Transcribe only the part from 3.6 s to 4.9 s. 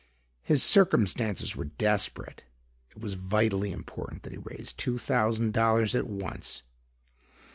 important that he raise